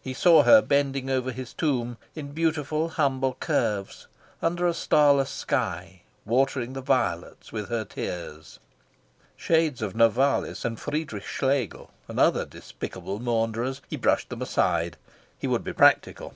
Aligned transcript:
He 0.00 0.14
saw 0.14 0.42
her 0.44 0.62
bending 0.62 1.10
over 1.10 1.30
his 1.30 1.52
tomb, 1.52 1.98
in 2.14 2.32
beautiful 2.32 2.88
humble 2.88 3.34
curves, 3.34 4.06
under 4.40 4.66
a 4.66 4.72
starless 4.72 5.28
sky, 5.28 6.00
watering 6.24 6.72
the 6.72 6.80
violets 6.80 7.52
with 7.52 7.68
her 7.68 7.84
tears. 7.84 8.58
Shades 9.36 9.82
of 9.82 9.94
Novalis 9.94 10.64
and 10.64 10.80
Friedrich 10.80 11.24
Schlegel 11.26 11.90
and 12.08 12.18
other 12.18 12.46
despicable 12.46 13.18
maunderers! 13.18 13.82
He 13.86 13.96
brushed 13.96 14.30
them 14.30 14.40
aside. 14.40 14.96
He 15.38 15.46
would 15.46 15.62
be 15.62 15.74
practical. 15.74 16.32